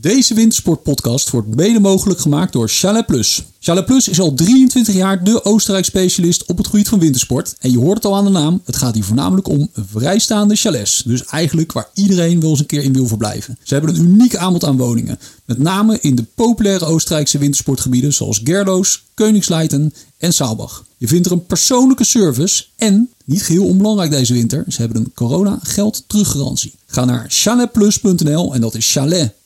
[0.00, 3.44] Deze wintersportpodcast wordt mede mogelijk gemaakt door Chalet Plus.
[3.60, 7.54] Chalet Plus is al 23 jaar de Oostenrijk specialist op het gebied van wintersport.
[7.58, 11.02] En je hoort het al aan de naam, het gaat hier voornamelijk om vrijstaande chalets.
[11.06, 13.58] Dus eigenlijk waar iedereen wel eens een keer in wil verblijven.
[13.62, 15.18] Ze hebben een uniek aanbod aan woningen.
[15.44, 20.84] Met name in de populaire Oostenrijkse wintersportgebieden zoals Gerloos, Koningsleiten en Saalbach.
[20.96, 25.12] Je vindt er een persoonlijke service en, niet geheel onbelangrijk deze winter, ze hebben een
[25.14, 26.74] corona geld teruggarantie.
[26.86, 29.36] Ga naar chaletplus.nl en dat is chalet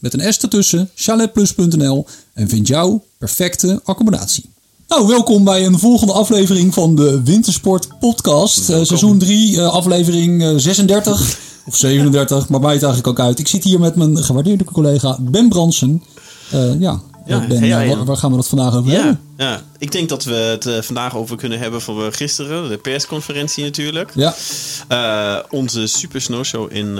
[0.00, 4.50] met een S ertussen, chaletplus.nl en vind jouw perfecte accommodatie.
[4.88, 8.70] Nou, welkom bij een volgende aflevering van de Wintersport Podcast.
[8.70, 13.38] Uh, seizoen 3, uh, aflevering uh, 36 of 37, maar maakt eigenlijk ook uit.
[13.38, 16.02] Ik zit hier met mijn gewaardeerde collega Ben Bransen.
[16.78, 19.20] ja, ja, ben, waar, waar, gaan we het vandaag over hebben?
[19.36, 24.12] Ja, ik denk dat we het vandaag over kunnen hebben van gisteren, de persconferentie natuurlijk.
[24.14, 25.44] Ja.
[25.50, 26.98] onze super snowshow in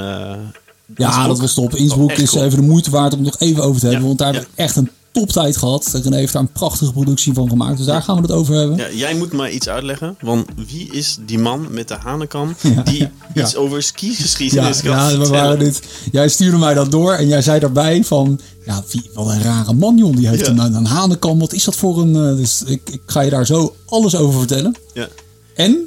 [0.96, 1.74] ja, dat was top.
[1.74, 2.45] Innsbruck Oh, is cool.
[2.45, 4.02] even de moeite waard om het nog even over te hebben.
[4.02, 4.34] Ja, Want daar ja.
[4.34, 5.90] hebben we echt een toptijd gehad.
[6.02, 7.77] René heeft daar een prachtige productie van gemaakt.
[7.77, 8.77] Dus daar gaan we het over hebben.
[8.77, 12.83] Ja, jij moet maar iets uitleggen, want wie is die man met de hanekam Ja,
[12.83, 15.83] die iets over skigeschiedenis kan ja, we waren dit.
[16.12, 18.41] Jij stuurde mij dat door en jij zei daarbij van.
[18.66, 20.16] Ja, wie, wat een rare man, joh.
[20.16, 21.39] Die heeft een, een hanenkam.
[21.39, 22.16] Wat is dat voor een.
[22.30, 24.74] eh, dus ik, ik ga je daar zo alles over vertellen.
[24.94, 25.08] Ja.
[25.55, 25.86] En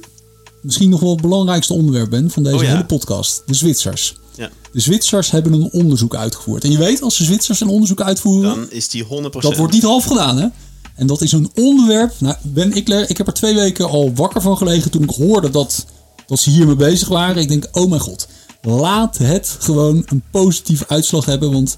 [0.62, 4.18] misschien nog wel het belangrijkste onderwerp, Ben, van deze Oh hele podcast: de Zwitsers.
[4.40, 4.50] Ja.
[4.72, 6.64] De Zwitsers hebben een onderzoek uitgevoerd.
[6.64, 8.56] En je weet, als de Zwitsers een onderzoek uitvoeren.
[8.56, 9.08] Dan is die 100%.
[9.32, 10.48] Dat wordt niet half gedaan, hè?
[10.96, 12.14] En dat is een onderwerp.
[12.18, 15.50] Nou, Ben Ikler, ik heb er twee weken al wakker van gelegen toen ik hoorde
[15.50, 15.86] dat,
[16.28, 17.42] dat ze hiermee bezig waren.
[17.42, 18.28] Ik denk, oh mijn god,
[18.62, 21.78] laat het gewoon een positieve uitslag hebben, want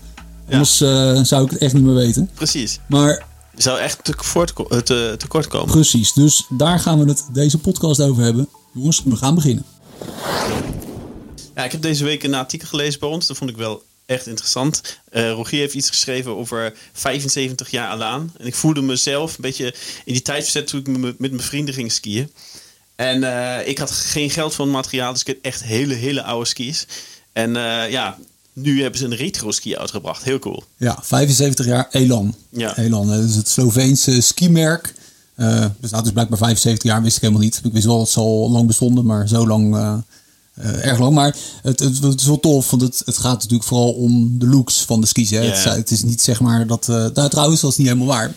[0.50, 2.30] anders eh, zou ik het echt niet meer weten.
[2.34, 2.80] Precies.
[2.88, 3.25] Maar
[3.56, 5.72] zou echt te, voort, eh, te, tekort komen.
[5.72, 8.48] precies, dus daar gaan we het deze podcast over hebben.
[8.73, 9.66] Jongens, we gaan beginnen.
[11.62, 13.28] Ja, ik heb deze week een artikel gelezen bij ons.
[13.28, 14.81] Dat vond ik wel echt interessant.
[15.09, 18.34] Eh, Rogier heeft iets geschreven over 75 jaar Alaan.
[18.38, 19.73] En ik voelde mezelf een beetje
[20.06, 22.31] in die tijd verzet toen ik met mijn vrienden ging skiën.
[22.95, 26.24] En eh, ik had geen geld voor het materiaal, dus ik heb echt hele, hele
[26.24, 26.88] oude skis.
[27.34, 28.18] En eh, ja,
[28.53, 30.24] nu hebben ze een retro ski uitgebracht.
[30.24, 30.63] Heel cool.
[30.78, 32.36] Ja, 75 jaar Elan.
[32.50, 32.78] Ja.
[32.78, 34.94] Elan, dat is het Sloveense skimerk.
[35.80, 37.62] Bestaat dus blijkbaar 75 jaar, wist ik helemaal niet.
[37.63, 40.03] Ik wist wel dat ze al lang bestonden, maar zo lang,
[40.53, 41.13] eh, erg lang.
[41.13, 44.47] Maar het, het, het is wel tof, want het, het gaat natuurlijk vooral om de
[44.47, 45.29] looks van de skis.
[45.29, 45.39] Hè.
[45.39, 46.88] Het, het is niet zeg maar dat...
[46.88, 48.35] nou, trouwens, dat is niet helemaal waar.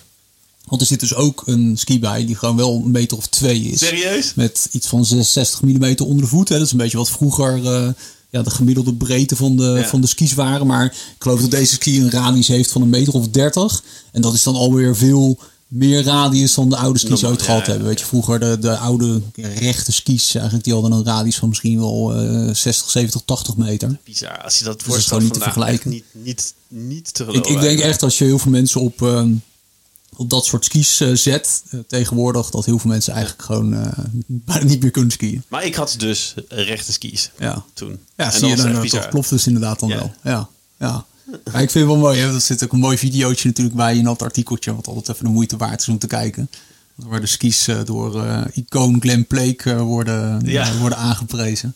[0.65, 3.63] Want er zit dus ook een ski bij die gewoon wel een meter of twee
[3.63, 3.79] is.
[3.79, 4.35] Serieus?
[4.35, 6.49] Met iets van 66 mm onder de voet.
[6.49, 6.57] Hè.
[6.57, 7.89] Dat is een beetje wat vroeger eh,
[8.31, 9.85] ja, de gemiddelde breedte van de, Ja.
[9.85, 10.67] van de skis waren.
[10.67, 13.83] Maar ik geloof dat deze ski een radius heeft van een meter of 30.
[14.13, 15.39] En dat is dan alweer veel
[15.75, 17.89] meer radius dan de oude skis Normaal, ooit ja, gehad ja, hebben.
[17.89, 21.79] Weet je, vroeger de, de oude rechte skis, eigenlijk, die hadden een radius van misschien
[21.79, 23.99] wel eh 60, 70, 80 meter.
[24.05, 24.43] Bizar.
[24.43, 25.91] Als je dat is voorstelt gewoon niet te vergelijken.
[25.91, 27.53] Niet, niet, niet te Ik, geloven.
[27.55, 29.33] ik denk echt als je heel veel mensen op, ehm,
[30.17, 33.93] op dat soort skis eh, zet eh, tegenwoordig, dat heel veel mensen eigenlijk gewoon eh,
[34.27, 35.43] bijna niet meer kunnen skiën.
[35.49, 37.65] Maar ik had dus rechte skis Ja.
[37.73, 37.99] toen.
[38.17, 40.15] Ja, En zie dat je was dan toch klopt dus inderdaad dan wel.
[40.23, 40.49] Ja,
[40.79, 41.07] ja.
[41.25, 42.35] Maar ik vind het wel mooi, hè?
[42.35, 45.31] er zit ook een mooi videootje natuurlijk bij in dat artikeltje, wat altijd even de
[45.31, 46.51] moeite waard is om te kijken.
[46.95, 50.77] Waar de skis eh, door eh, icoon Glenn Plake eh, worden, Ja.
[50.81, 51.75] worden aangeprezen.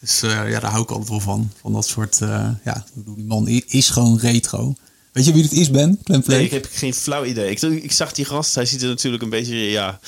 [0.00, 1.50] Dus ja, daar hou ik altijd wel van.
[1.60, 2.18] Van dat soort,
[2.64, 4.74] ja, die man is gewoon retro.
[5.12, 5.98] Weet je wie het is, Ben?
[6.04, 6.38] Glenn Plake?
[6.38, 7.50] Nee, ik heb geen flauw idee.
[7.50, 10.00] Ik, ik zag die gast, hij ziet er natuurlijk een beetje, ja,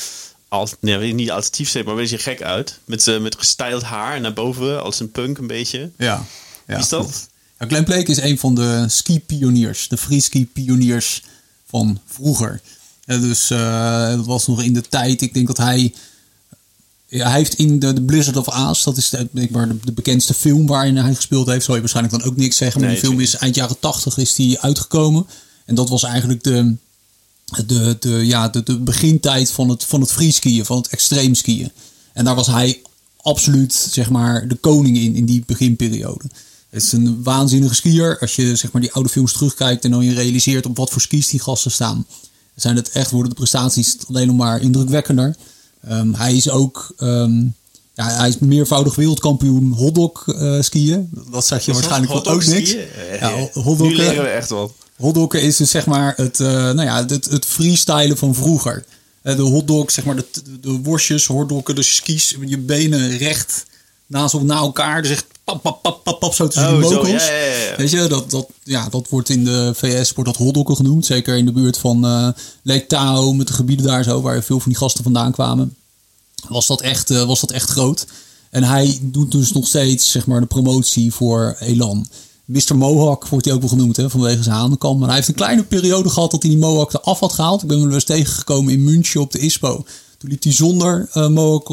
[0.49, 2.79] als, nee, niet alternatief zijn, maar een beetje gek uit.
[2.85, 5.91] Met, met gestyled haar naar boven, als een punk een beetje.
[5.97, 6.25] Ja.
[6.67, 7.29] ja is dat?
[7.63, 9.89] Ja, Glenn Plake is een van de ski-pioniers.
[9.89, 11.23] De freeski-pioniers
[11.67, 12.61] van vroeger.
[13.05, 15.23] Ja, dus eh, dat was nog in de tijd.
[15.23, 15.95] Ik denk dat hij...
[17.07, 20.35] Ja, hij heeft in de, de Blizzard of Aas, dat is de, de, de bekendste
[20.35, 21.65] film waarin hij gespeeld heeft.
[21.65, 22.81] Zal je waarschijnlijk dan ook niks zeggen.
[22.81, 25.27] Maar Nee, die film is eind jaren 80 is die uitgekomen.
[25.65, 26.77] En dat was eigenlijk de,
[27.67, 31.71] de, de, ja, de, de begintijd van het, van het freeskiën, van het extreem skiën.
[32.13, 32.83] En daar was hij
[33.17, 36.25] absoluut zeg maar, de koning in, in die beginperiode.
[36.73, 38.19] Het is een waanzinnige skier.
[38.21, 41.01] Als je zeg maar, die oude films terugkijkt en dan je realiseert op wat voor
[41.01, 42.07] skis die gasten staan.
[42.55, 45.37] Zijn het echt, worden de prestaties alleen nog maar indrukwekkender.
[45.89, 47.41] Ehm, hij is ook ehm,
[47.95, 51.09] ja, hij is meervoudig wereldkampioen hotdog eh, skiën.
[51.31, 52.69] Dat zeg je dat waarschijnlijk wel ook niks.
[52.71, 52.81] skiën?
[53.11, 54.73] Eh, Ja, eh, hotdog, nu leren eh, we echt wat.
[54.97, 58.85] Hotdoggen is dus zeg maar het, eh, nou ja, het, het freestylen van vroeger.
[59.23, 60.25] Eh, de hotdog, zeg maar de,
[60.61, 63.65] de worstjes, hotdoggen, dus je skis, je benen recht
[64.13, 65.03] naast na elkaar.
[65.03, 67.27] Dus echt pap, pap, pap, pap, pap zo tussen Oh, de zo, mogels.
[67.27, 67.77] ja, ja, ja.
[67.77, 71.07] Weet je, dat, dat, ja, dat wordt in de VS wordt dat hotdoggen genoemd.
[71.07, 72.29] Zeker in de buurt van eh
[72.63, 75.75] Lake Tahoe, met de gebieden daar zo, waar veel van die gasten vandaan kwamen.
[76.49, 78.07] Was dat echt, eh, was dat echt groot.
[78.51, 82.07] En hij doet dus nog steeds zeg maar, de promotie voor Elan.
[82.45, 82.77] Mr.
[82.77, 84.99] Mohawk wordt hij ook wel genoemd hè, vanwege zijn hanenkam.
[84.99, 87.63] Maar hij heeft een kleine periode gehad dat hij die Mohawk eraf had gehaald.
[87.63, 89.85] Ik ben hem wel eens tegengekomen in München op de ISPO.
[90.23, 91.69] Toen liep hij zonder uh, Mohawk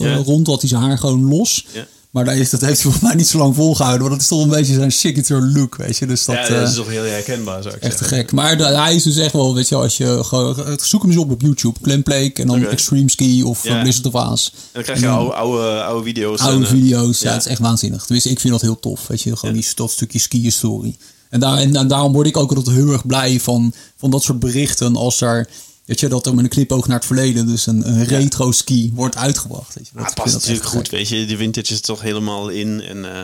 [0.00, 0.16] Ja.
[0.16, 1.66] rond, had hij zijn haar gewoon los.
[1.72, 1.86] Ja.
[2.10, 4.00] Maar daar is, dat heeft hij volgens mij niet zo lang volgehouden.
[4.08, 6.06] Want dat is toch een beetje zijn signature look, weet je.
[6.06, 8.32] Dus dat, ja, dat is toch heel herkenbaar, zou ik Echt te gek.
[8.32, 11.20] Maar de- hij is dus echt wel, weet je, als je gewoon, zoek hem eens
[11.20, 11.78] op op YouTube.
[11.82, 12.66] Glen Blake en dan.
[12.66, 13.80] Extreme Ski of Ja.
[13.80, 14.52] Blizzard of Aas.
[14.54, 16.40] En dan krijg je oude, oude, oude video's.
[16.40, 17.20] Oude en, video's.
[17.20, 17.28] Ja.
[17.28, 17.34] ja.
[17.34, 18.00] het is echt waanzinnig.
[18.02, 19.06] Tenminste, ik vind dat heel tof.
[19.06, 20.96] Weet je, gewoon die, dat stukje ski-historie.
[21.30, 24.22] En, daar, en, en daarom word ik ook altijd heel erg blij van, van dat
[24.22, 24.96] soort berichten.
[24.96, 25.48] Als daar,
[25.88, 28.92] weet je, dat er met een knipoog naar het verleden, dus een, een retro ski
[28.94, 29.74] wordt uitgebracht.
[29.74, 29.92] Weet je.
[29.94, 30.90] Dat- het vind past natuurlijk goed, gek.
[30.90, 31.26] weet je.
[31.26, 32.80] De vintage is toch helemaal in.
[32.80, 33.20] En eh,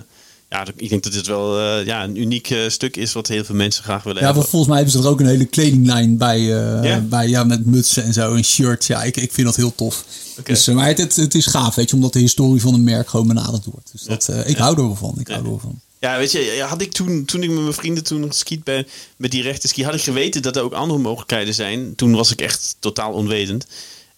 [0.51, 3.45] ja, ik denk dat dit wel eh, ja, een uniek eh, stuk is wat heel
[3.45, 4.39] veel mensen graag willen Ja, hebben.
[4.43, 7.01] want volgens mij hebben ze er ook een hele kledinglijn bij, Ja?
[7.01, 8.87] bij ja, met mutsen en zo en shirts.
[8.87, 10.05] Ja, ik, ik vind dat heel tof.
[10.43, 13.09] Dus, maar het, het, het is gaaf, weet je, omdat de historie van een merk
[13.09, 13.89] gewoon benaderd wordt.
[13.93, 14.63] Dus dat, ik Ja.
[14.63, 15.15] hou er wel van.
[15.19, 15.33] Ik Ja.
[15.35, 15.81] hou er wel van.
[16.05, 18.87] Ja, weet je, had ik toen, toen ik met mijn vrienden toen geskiet ben
[19.17, 21.95] met die rechte ski, had ik geweten dat er ook andere mogelijkheden zijn.
[21.95, 23.67] Toen was ik echt totaal onwetend.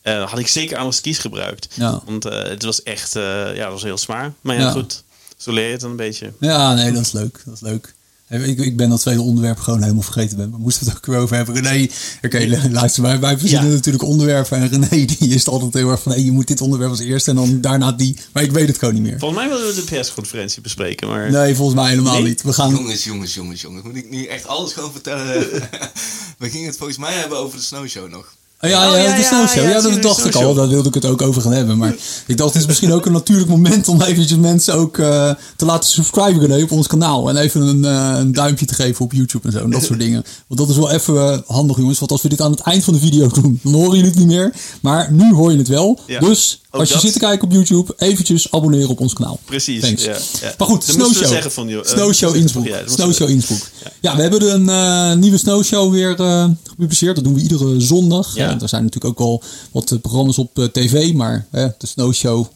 [0.03, 1.69] Eh, had ik zeker andere skis gebruikt.
[1.75, 2.03] Ja.
[2.05, 3.23] Want eh, het was echt, eh,
[3.56, 4.33] ja, het was heel zwaar.
[4.41, 4.71] Maar ja, Ja.
[4.71, 5.03] goed,
[5.37, 6.33] zo leer je het dan een beetje.
[6.41, 7.43] Ja, nee, dat is leuk.
[7.44, 7.94] Dat is leuk.
[8.28, 10.50] Ik, ik ben dat tweede onderwerp gewoon helemaal vergeten ben.
[10.50, 11.55] We moesten het ook weer over hebben.
[11.55, 11.88] René,
[12.23, 13.75] oké, luister, wij, wij verzinnen Ja.
[13.75, 14.58] natuurlijk onderwerpen.
[14.58, 17.31] En René, die is altijd heel erg van, hey, je moet dit onderwerp als eerste
[17.31, 18.17] en dan daarna die.
[18.32, 19.19] Maar ik weet het gewoon niet meer.
[19.19, 21.31] Volgens mij willen we de persconferentie bespreken, maar...
[21.31, 22.23] Nee, volgens mij helemaal Nee?
[22.23, 22.43] niet.
[22.43, 23.84] We gaan, Jongens, jongens, jongens, jongens.
[23.84, 25.46] Moet ik nu echt alles gewoon vertellen?
[26.38, 28.34] We gingen het volgens mij hebben over de snowshow nog.
[28.61, 29.62] Oh ja, Oh, ja, ja, de ja, snowshow.
[29.62, 30.55] ja, Ja, dat dacht ik al.
[30.55, 31.79] Daar wilde ik het ook over gaan hebben.
[31.79, 31.94] Maar
[32.26, 35.64] ik dacht, het is misschien ook een natuurlijk moment om eventjes mensen ook eh, te
[35.64, 37.29] laten subscriben op ons kanaal.
[37.29, 39.58] En even een, eh, een duimpje te geven op YouTube en zo.
[39.58, 40.25] En dat soort dingen.
[40.47, 41.99] Want dat is wel even eh, handig, jongens.
[41.99, 44.19] Want als we dit aan het eind van de video doen, dan horen jullie het
[44.19, 44.53] niet meer.
[44.81, 46.00] Maar nu hoor je het wel.
[46.06, 47.02] Ja, Dus als je dat.
[47.02, 49.38] zit te kijken op YouTube, eventjes abonneren op ons kanaal.
[49.44, 50.05] Precies, Thanks.
[50.05, 50.55] ja, ja.
[50.58, 51.26] Maar goed, Snowshow.
[51.26, 52.67] zeggen van, joh, eh, snowshow dat- Innsbruck.
[52.67, 53.70] ja, snowshow Innsbruck.
[54.00, 54.17] Ja.
[54.17, 57.14] we hebben een eh, nieuwe Snowshow weer eh, gepubliceerd.
[57.14, 58.34] Dat doen we iedere zondag.
[58.34, 58.61] Ja.
[58.61, 59.43] Er zijn natuurlijk ook al
[59.73, 61.12] wat programma's op tv.
[61.12, 62.46] Maar de Snowshow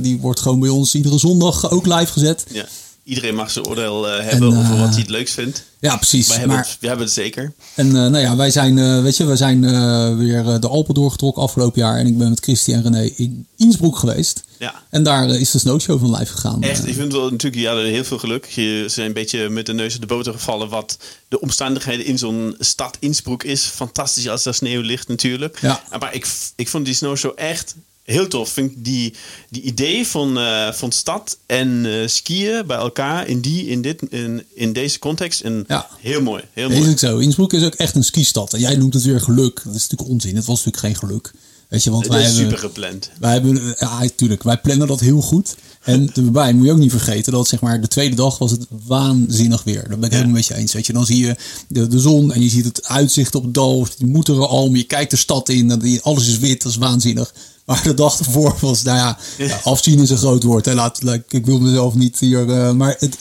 [0.00, 2.44] die wordt gewoon bij ons iedere zondag ook live gezet.
[2.52, 2.66] Ja.
[3.04, 5.64] Iedereen mag zijn oordeel eh, hebben En, over eh, wat hij het leukst vindt.
[5.80, 6.28] Ja, precies.
[6.28, 7.52] Wij hebben, maar, het, we hebben het zeker.
[7.74, 10.68] en eh, nou ja, wij zijn, eh, weet je, wij zijn eh, weer eh, de
[10.68, 11.98] Alpen doorgetrokken afgelopen jaar.
[11.98, 14.42] En ik ben met Christy en René in Innsbruck geweest.
[14.58, 14.74] Ja.
[14.90, 16.62] En daar eh, is de Snowshow van live gegaan.
[16.62, 18.44] Echt, Eh, ik vind wel natuurlijk, ja, heel veel geluk.
[18.46, 20.98] Je zijn een beetje met de neus in de boter gevallen wat
[21.28, 23.62] de omstandigheden in zo'n stad Innsbruck is.
[23.62, 25.58] Fantastisch als er sneeuw ligt natuurlijk.
[25.60, 25.82] Ja.
[25.98, 26.26] Maar ik,
[26.56, 27.74] ik vond die snowshow echt
[28.04, 28.48] heel tof.
[28.48, 29.14] Vind ik die,
[29.50, 34.02] die idee van, eh, van stad en eh, skiën bij elkaar in, die, in, dit,
[34.10, 35.40] in, in deze context.
[35.40, 35.88] En Ja.
[36.00, 36.90] Heel mooi, heel Is mooi.
[36.90, 37.18] ook zo.
[37.18, 38.52] Innsbruck is ook echt een skistad.
[38.52, 39.60] En jij noemt het weer geluk.
[39.64, 40.36] Dat is natuurlijk onzin.
[40.36, 41.32] Het was natuurlijk geen geluk.
[41.68, 43.10] Weet je, want wij is hebben, super gepland.
[43.18, 45.54] wij hebben, ja, natuurlijk, wij plannen dat heel goed.
[45.82, 48.66] En daarbij moet je ook niet vergeten dat zeg maar de tweede dag was het
[48.86, 49.88] waanzinnig weer.
[49.88, 50.72] Dat ben ik helemaal met je eens.
[50.72, 51.36] Weet je, dan zie je
[51.68, 55.10] de, de zon en je ziet het uitzicht op het dal, die Moeterenalm, je kijkt
[55.10, 57.34] de stad in, en alles is wit, dat is waanzinnig.
[57.64, 59.18] Maar de dag ervoor was, nou ja,
[59.62, 60.64] afzien is een groot woord.
[60.64, 60.74] Hè.
[60.74, 63.16] Laat, ik wil mezelf niet hier, eh, maar het,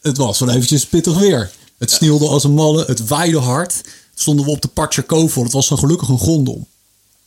[0.00, 1.50] het was wel eventjes pittig weer.
[1.78, 3.80] Het sneeuwde als een malle, het waaide hard.
[4.14, 6.66] Stonden we op de Partjerkovel, het was zo gelukkig een grondom.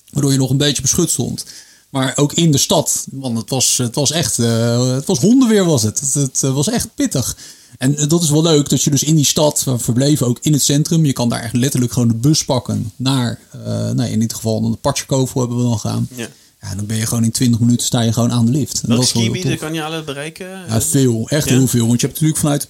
[0.09, 1.45] Waardoor je nog een beetje beschut stond.
[1.89, 5.65] Maar ook in de stad, man, het was, het was echt, eh, het was hondenweer
[5.65, 6.00] was het.
[6.00, 7.38] Het, het, eh, was echt pittig.
[7.77, 10.37] En eh, dat is wel leuk, dat je dus in die stad, we verbleven ook
[10.41, 11.05] in het centrum.
[11.05, 14.61] Je kan daar echt letterlijk gewoon de bus pakken naar, eh nou, in dit geval
[14.61, 16.07] dan de Partjerkovel hebben we dan gaan.
[16.15, 16.27] Ja.
[16.61, 18.81] Ja, dan ben je gewoon in 20 minuten sta je gewoon aan de lift.
[18.81, 20.47] En Welke dat skigebieden kan je alle bereiken?
[20.68, 21.30] Ja, veel.
[21.30, 21.56] Echt Ja?
[21.56, 21.87] heel veel.
[21.87, 22.68] Want je hebt natuurlijk vanuit,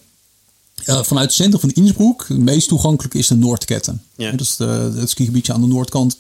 [0.84, 4.02] eh, vanuit het centrum van Innsbruck, het meest toegankelijk is de Noordketten.
[4.16, 4.32] Ja.
[4.32, 6.18] Dat is de, het skigebiedje aan de noordkant.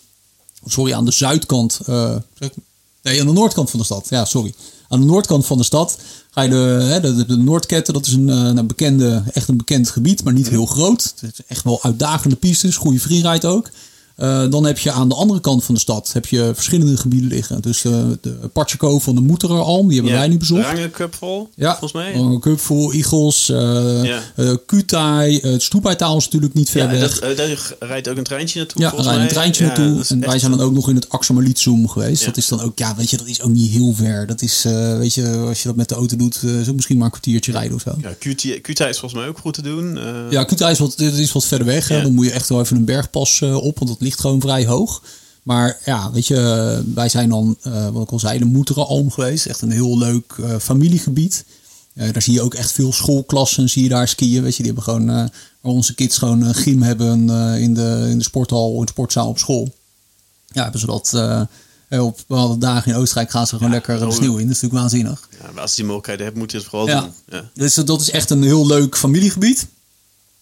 [0.65, 1.79] Sorry, aan de zuidkant.
[1.85, 2.15] eh,
[3.01, 4.07] nee, aan de noordkant van de stad.
[4.09, 4.53] Ja, sorry.
[4.89, 5.97] Aan de noordkant van de stad
[6.29, 7.43] ga je de, de, de,
[7.83, 7.91] de.
[7.91, 11.13] Dat is een, eh, een bekende, echt een bekend gebied, maar niet heel groot.
[11.19, 13.69] Het is echt wel uitdagende pistes, goede freeride ook.
[14.17, 17.29] Eh, dan heb je aan de andere kant van de stad heb je verschillende gebieden
[17.29, 17.61] liggen.
[17.61, 20.61] Dus eh, de Partjeko van de Moeteralm, die hebben wij nu bezocht.
[20.61, 22.39] Rangen Cup vol, Ja, volgens mij.
[22.57, 24.57] voor Eagles, eh Ja.
[24.65, 27.19] Kutai, uh, het Stoepaitaal is natuurlijk niet ver Ja, weg.
[27.19, 28.81] dat, daar rijdt ook een treintje naartoe.
[28.81, 30.03] ja, rijdt een treintje naartoe.
[30.07, 32.25] en wij zijn dan ook nog in het Axamerlitzum geweest.
[32.25, 34.27] Dat is dan ook, ja, weet je, dat is ook niet heel ver.
[34.27, 34.63] Dat is,
[34.97, 37.51] weet je, als je dat met de auto doet, is ook misschien maar een kwartiertje
[37.51, 37.95] rijden of zo.
[38.01, 38.13] Ja,
[38.61, 39.99] QT is volgens mij ook goed te doen.
[40.29, 41.87] Ja, Kutai is wat, is wat verder weg.
[41.87, 45.01] Dan moet je echt wel even een bergpas op, want dat ligt gewoon vrij hoog.
[45.43, 49.45] Maar ja, weet je, wij zijn dan, eh, wat ik al zei, de Moeterenalm geweest.
[49.45, 51.45] Echt een heel leuk eh, familiegebied.
[51.93, 54.43] Eh, daar zie je ook echt veel schoolklassen, zie je daar skiën.
[54.43, 55.05] Weet je, die hebben gewoon,
[55.61, 59.27] waar onze kids gewoon een gym hebben in, de, in de sporthal, in de sportzaal
[59.27, 59.73] op school.
[60.47, 61.13] Ja, hebben ze dat,
[61.99, 64.47] op bepaalde dagen in Oostenrijk gaan ze gewoon lekker de sneeuw in.
[64.47, 65.29] Dat is natuurlijk waanzinnig.
[65.41, 67.01] Ja, maar als je die mogelijkheid hebt, moet je het vooral Ja.
[67.01, 67.11] doen.
[67.29, 67.49] Ja.
[67.53, 69.67] Dus dat is echt een heel leuk familiegebied.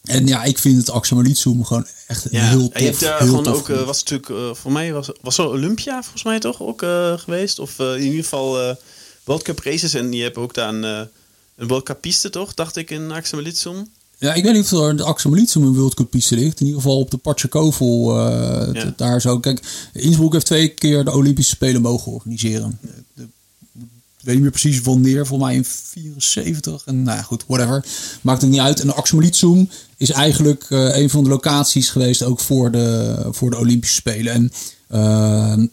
[0.06, 3.20] En ja, ik vind het Axamalitsum gewoon echt Ja, heel en tof, je hebt daar
[3.20, 3.86] heel gewoon ook, eh, gebied.
[3.86, 7.60] was natuurlijk, eh, voor mij was, was er Olympia volgens mij toch ook eh, geweest?
[7.60, 8.76] Of eh, in ieder geval eh
[9.24, 9.94] World Cup races.
[9.94, 11.02] En je hebt ook daar een, eh,
[11.56, 13.90] een World Cup piste toch, dacht ik, in Axamelitsum.
[14.18, 16.60] Ja, ik weet niet of er de Axamalitsum een World Cup piste ligt.
[16.60, 18.20] In ieder geval op de Patjakovel.
[18.28, 18.94] eh Ja.
[18.96, 19.40] Daar zo.
[19.40, 22.80] Kijk, Innsbruck heeft twee keer de Olympische Spelen mogen organiseren.
[23.14, 23.28] De-
[24.26, 25.26] weet niet meer precies wanneer.
[25.26, 26.84] Volgens mij in 74.
[26.86, 27.86] En nou ja, goed, whatever.
[28.22, 28.80] Maakt het niet uit.
[28.80, 33.50] En de Axamalitsum is eigenlijk eh, een van de locaties geweest ook voor de, voor
[33.50, 34.34] de Olympische Spelen.
[34.34, 34.52] En
[34.88, 35.68] ehm,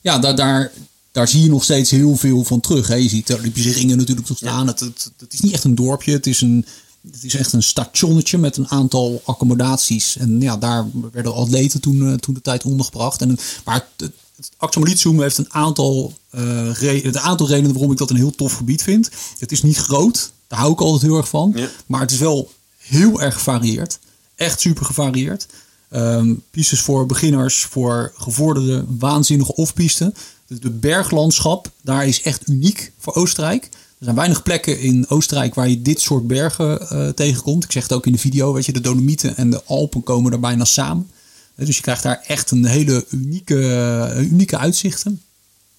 [0.00, 0.72] ja, daar, daar,
[1.12, 2.88] daar zie je nog steeds heel veel van terug.
[2.88, 2.94] Hè.
[2.94, 4.66] Je ziet de Olympische ringen natuurlijk nog staan.
[4.66, 6.12] Het, het, het is niet echt een dorpje.
[6.12, 6.66] Het is, een,
[7.12, 10.16] het is echt een stationnetje met een aantal accommodaties.
[10.16, 13.20] En ja, daar werden atleten toen, eh, toen de tijd ondergebracht.
[13.20, 14.10] En, maar het,
[14.56, 18.82] Axamalitsum heeft een aantal, eh het aantal redenen waarom ik dat een heel tof gebied
[18.82, 19.10] vind.
[19.38, 20.32] Het is niet groot.
[20.46, 21.52] Daar hou ik altijd heel erg van.
[21.54, 21.68] Ja.
[21.86, 23.98] Maar het is wel heel erg gevarieerd.
[24.34, 25.46] Echt super gevarieerd.
[25.90, 30.14] Ehm pistes voor beginners, voor gevorderden, waanzinnige off-pisten.
[30.46, 33.64] De berglandschap, daar is echt uniek voor Oostenrijk.
[33.64, 37.64] Er zijn weinig plekken in Oostenrijk waar je dit soort bergen eh, tegenkomt.
[37.64, 40.30] Ik zeg het ook in de video, weet je, de Dolomieten en de Alpen komen
[40.30, 41.10] daar bijna samen.
[41.56, 43.70] Dus je krijgt daar echt een hele unieke,
[44.14, 45.22] eh, unieke uitzichten.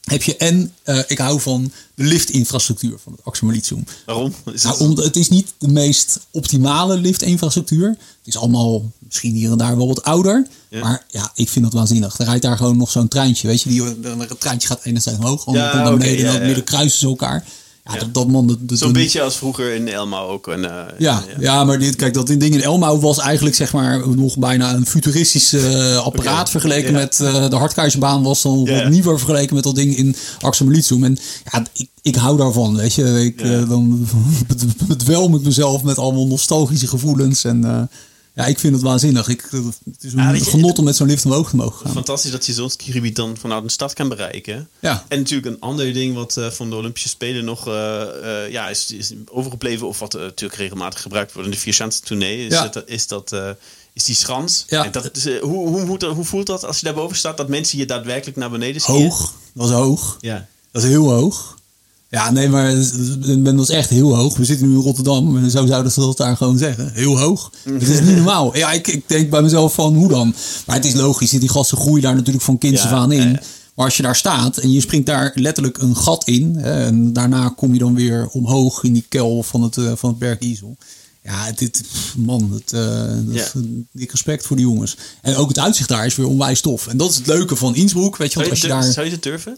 [0.04, 3.84] Heb je en eh, ik hou van de liftinfrastructuur van het Axamalitsum.
[4.06, 4.34] Waarom?
[4.54, 7.88] Is Nou, het- om- het is niet de meest optimale liftinfrastructuur.
[7.90, 10.48] Het is allemaal misschien hier en daar wel wat ouder.
[10.70, 10.80] Ja.
[10.80, 12.20] Maar ja, ik vind dat waanzinnig.
[12.20, 13.48] Er rijdt daar gewoon nog zo'n treintje.
[13.48, 16.26] Weet je, die, het treintje gaat enerzijds omhoog, Ja, komt naar beneden.
[16.26, 17.46] ja, en dan midden kruisen ze elkaar.
[17.86, 18.00] Ja, Ja.
[18.00, 18.60] dat, dat man...
[18.68, 20.48] Zo'n beetje als vroeger in Elma ook.
[20.48, 24.10] En, eh, ja, ja, maar dit, kijk, dat ding in Elmau was eigenlijk zeg maar
[24.10, 26.98] nog bijna een futuristisch eh, apparaat vergeleken ja.
[27.00, 28.74] met uh, de hardkeizerbaan was dan Ja.
[28.82, 31.04] wat nieuwer vergeleken met dat ding in Axamalitsum.
[31.04, 31.18] En
[31.52, 33.24] ja, ik, ik hou daarvan, weet je.
[33.26, 33.46] Ik, Ja.
[33.62, 34.08] eh, dan
[34.88, 37.82] bedwelm ik mezelf met allemaal nostalgische gevoelens en eh,
[38.36, 39.28] ja, ik vind het waanzinnig.
[39.28, 41.92] Ik, het is een Ja, je, genot om met zo'n lift omhoog te mogen gaan.
[41.94, 44.70] Fantastisch dat je zo'n skigebied dan vanuit een stad kan bereiken.
[44.80, 45.06] Ja.
[45.08, 48.70] En natuurlijk een ander ding wat eh, van de Olympische Spelen nog eh, eh, ja,
[48.70, 49.88] is, is overgebleven...
[49.88, 52.46] of wat eh, natuurlijk regelmatig gebruikt wordt in de vierchance tournee...
[52.46, 52.64] is, Ja.
[52.64, 53.50] het, is, dat, eh,
[53.94, 54.66] is die schans.
[54.68, 54.86] Ja.
[54.86, 57.38] En dat, is, eh, hoe, hoe, dat- hoe voelt dat als je daarboven staat...
[57.38, 59.02] dat mensen je daadwerkelijk naar beneden skiën?
[59.10, 60.18] Hoog, dat was hoog.
[60.22, 60.48] Ja.
[60.72, 61.58] Dat is heel hoog.
[62.10, 62.74] Ja, nee, maar
[63.44, 64.38] dat is echt heel hoog.
[64.38, 66.92] We zitten nu in Rotterdam en zo zouden ze dat daar gewoon zeggen.
[66.94, 67.52] Heel hoog.
[67.64, 68.58] Het is niet normaal.
[68.58, 70.36] Ja, ik, ik denk bij mezelf van hoe dan?
[70.66, 71.30] Maar het is logisch.
[71.30, 73.40] Die gasten groeien daar natuurlijk van kinds Ja, af aan in.
[73.76, 76.56] Maar als je daar staat en je springt daar letterlijk een gat in.
[76.56, 80.16] Hè, en daarna kom je dan weer omhoog in die kel van het, eh, van
[80.20, 80.62] het.
[81.24, 81.82] Ja, dit,
[82.18, 83.62] man, het, eh, dat Ja.
[83.92, 84.98] dik respect voor die jongens.
[85.22, 86.88] En ook het uitzicht daar is weer onwijs tof.
[86.88, 88.16] En dat is het leuke van Innsbruck.
[88.18, 88.84] Weet je, want als je daar...
[88.84, 89.58] zou je het durven?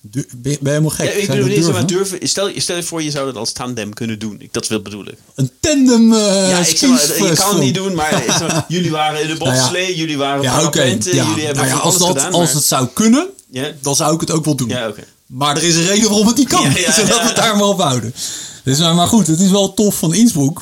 [0.00, 1.06] Du- Ben je, ben je helemaal gek?
[1.06, 2.28] Ja, ik bedoel, dat niet, maar durven?
[2.28, 4.36] Stel, stel je voor, je zou dat als tandem kunnen doen.
[4.40, 5.18] Ik, dat wil bedoel ik.
[5.34, 8.90] Een tandem eh Ja, ik zeg maar, je kan het niet doen, maar zeg jullie
[8.90, 9.60] waren in de Nou ja.
[9.60, 10.70] bobslee, jullie waren Ja, oké.
[10.70, 11.26] parapenten, Ja.
[11.28, 12.32] jullie hebben Nou ja, als dat, gedaan.
[12.32, 14.68] als het zou kunnen, Ja, dan zou ik het ook wel doen.
[14.68, 14.92] ja.
[15.26, 16.62] Maar er is een reden waarom het niet kan.
[16.72, 18.14] Zodat we het daar maar op houden.
[18.64, 20.60] Dus, eh, maar goed, het is wel tof van Innsbruck.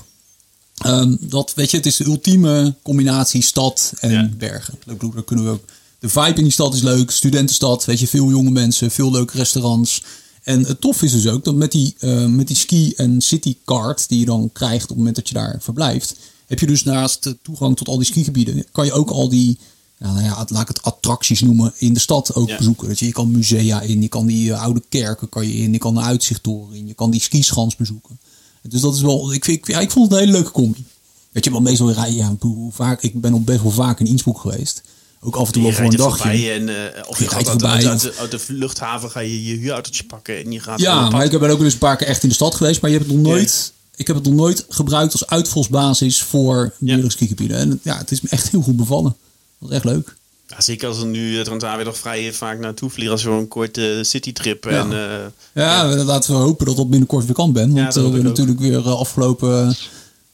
[0.79, 4.75] Ehm, dat, weet je, het is de ultieme combinatie stad en bergen.
[4.75, 5.65] Ik bedoel, daar kunnen we ook.
[6.05, 7.11] De vibe in die stad is leuk.
[7.11, 10.03] Studentenstad, weet je, veel jonge mensen, veel leuke restaurants.
[10.43, 14.09] En het tof is dus ook dat met die, eh, met die ski- en citycard
[14.09, 17.23] die je dan krijgt op het moment dat je daar verblijft, heb je dus naast
[17.23, 19.59] de toegang tot al die skigebieden, kan je ook al die,
[19.99, 22.57] nou ja, laat ik het attracties noemen, in de stad ook Ja.
[22.57, 22.89] bezoeken.
[22.89, 25.73] Dat je, je kan musea in, je kan die eh, oude kerken kan je in,
[25.73, 28.19] je kan de uitzichttoren in, je kan die skischans bezoeken.
[28.63, 30.85] Dus dat is wel, ik, vind, ik, ja, ik vond het een hele leuke combi.
[31.33, 34.01] Weet je, want meestal rij je, ja, hoe vaak, ik ben al best wel vaak
[34.01, 34.83] in Innsbruck geweest.
[35.27, 36.51] Ook af en toe wel voor een dagje.
[36.51, 40.45] en, eh, of Je gaat uit, voorbij, uit, de luchthaven ga je je huurautootje pakken
[40.45, 42.29] en je gaat Ja, maar ik ben ook wel eens een paar keer echt in
[42.29, 42.81] de stad geweest.
[42.81, 46.75] Maar je hebt het nog nooit, ik heb het nog nooit gebruikt als uitvalsbasis voor
[46.79, 47.57] meerdere skigebieden.
[47.57, 49.17] En ja, het is me echt heel goed bevallen.
[49.59, 50.15] Dat is echt leuk.
[50.47, 53.49] Ja, zeker als er nu het weer nog vrij vaak naartoe vliegen als voor een
[53.49, 54.67] korte citytrip.
[54.67, 57.75] En, eh, Ja, laten we hopen dat dat binnenkort weer kan ben.
[57.75, 59.77] Ja, Want eh, we hebben natuurlijk weer eh, afgelopen,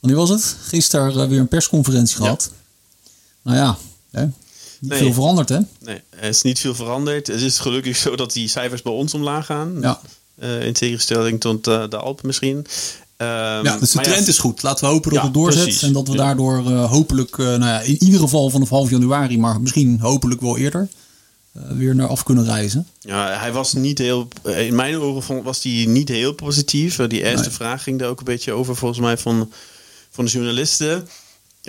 [0.01, 0.57] wanneer was het?
[0.63, 2.23] Gisteren eh, weer een persconferentie Ja.
[2.23, 2.51] gehad.
[3.43, 3.79] Nou ja,
[4.11, 4.27] hè?
[4.81, 4.99] Niet Nee.
[4.99, 5.59] veel veranderd hè.
[5.81, 7.27] nee, er is niet veel veranderd.
[7.27, 9.77] Het is gelukkig zo dat die cijfers bij ons omlaag gaan.
[9.81, 10.01] Ja.
[10.39, 12.67] Eh, in tegenstelling tot eh, de Alpen misschien.
[13.17, 13.29] Ehm,
[13.65, 14.63] Ja, dus de ja, trend is goed.
[14.63, 15.63] Laten we hopen dat Ja, het doorzet.
[15.63, 15.83] precies.
[15.83, 19.61] En dat we daardoor eh, hopelijk, nou ja, in ieder geval vanaf half januari, maar
[19.61, 20.89] misschien hopelijk wel eerder,
[21.53, 22.87] weer naar af kunnen reizen.
[23.01, 24.29] Ja, hij was niet heel.
[24.45, 26.97] In mijn vond- was hij niet heel positief.
[26.97, 27.57] Die eerste Nee.
[27.57, 29.51] vraag ging daar ook een beetje over, volgens mij, van,
[30.11, 31.09] van de journalisten.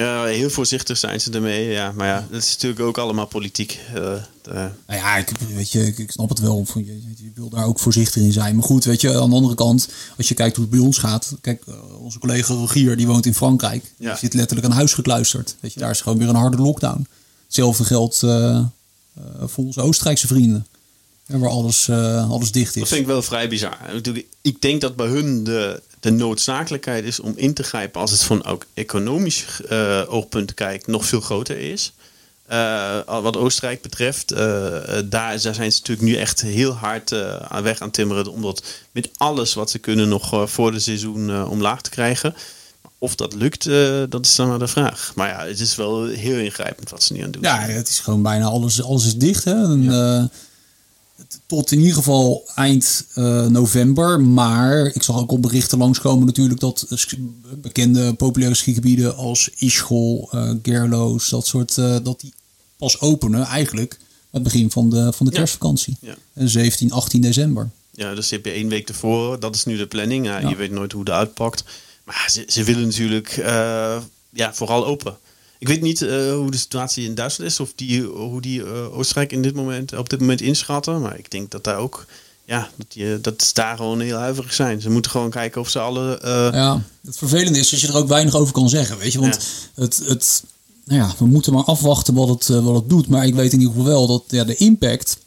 [0.01, 1.69] Ja, heel voorzichtig zijn ze ermee.
[1.69, 3.79] Ja, maar ja, dat is natuurlijk ook allemaal politiek.
[3.89, 3.93] Uh,
[4.41, 4.51] de...
[4.51, 6.65] Nou ja, ik, weet je, ik, ik snap het wel.
[6.73, 8.55] Je, je, wil daar ook voorzichtig in zijn.
[8.55, 10.97] Maar goed, weet je, aan de andere kant, als je kijkt hoe het bij ons
[10.97, 11.35] gaat.
[11.41, 13.83] Kijk, uh, onze collega Rogier, die woont in Frankrijk.
[13.97, 14.09] Ja.
[14.09, 15.55] Die zit letterlijk aan huis gekluisterd.
[15.59, 17.07] Weet je, daar is gewoon weer een harde lockdown.
[17.45, 18.65] Hetzelfde geldt uh,
[19.39, 20.67] voor onze Oostenrijkse vrienden.
[21.25, 21.89] waar alles,
[22.29, 22.79] alles dicht is.
[22.79, 23.77] Dat vind ik wel vrij bizar.
[24.41, 28.21] Ik denk dat bij hun de, de noodzakelijkheid is om in te grijpen als het
[28.21, 31.93] van ook economisch uh, oogpunt kijkt nog veel groter is.
[32.51, 37.13] Uh, wat Oostenrijk betreft, uh, daar, daar, zijn ze natuurlijk nu echt heel hard
[37.47, 38.31] aan weg aan timmeren.
[38.31, 42.35] Om dat met alles wat ze kunnen nog voor de seizoen omlaag te krijgen.
[42.97, 43.63] Of dat lukt,
[44.09, 45.11] dat is dan maar de vraag.
[45.15, 47.41] Maar ja, het is wel heel ingrijpend wat ze nu aan doen.
[47.41, 49.43] Ja, het is gewoon bijna alles, alles is dicht.
[49.43, 49.63] Hè?
[49.63, 50.29] En, ja
[51.45, 54.21] tot in ieder geval eind uh, november.
[54.21, 56.87] Maar ik zag ook op berichten langskomen natuurlijk dat
[57.57, 62.33] bekende populaire skigebieden als Ischgl, uh, Gerloos, dat soort, uh, dat die
[62.77, 63.99] pas openen eigenlijk
[64.29, 65.97] het begin van de, van de kerstvakantie.
[66.01, 66.15] Ja.
[66.33, 66.47] ja.
[66.47, 67.69] 17, 18 december.
[67.91, 69.39] Ja, dus heb je één week ervoor.
[69.39, 70.25] Dat is nu de planning.
[70.25, 71.63] Ja, Je weet nooit hoe dat uitpakt.
[72.03, 73.35] Maar ze, ze willen natuurlijk
[74.29, 75.17] ja, vooral open.
[75.61, 78.97] Ik weet niet uh, hoe de situatie in Duitsland is, of die, hoe die uh,
[78.97, 81.01] Oostenrijk in dit moment, op dit moment inschatten.
[81.01, 82.05] Maar ik denk dat daar ook,
[82.45, 84.81] ja, dat, die, dat ze daar gewoon heel huiverig zijn.
[84.81, 86.21] Ze moeten gewoon kijken of ze alle.
[86.25, 86.49] Uh...
[86.53, 89.19] Ja, het vervelende is dat je er ook weinig over kan zeggen, weet je.
[89.19, 89.39] Want
[89.75, 90.43] het, het,
[90.85, 93.07] nou ja, we moeten maar afwachten wat het, wat het doet.
[93.07, 95.17] Maar ik weet in ieder geval wel dat ja, de impact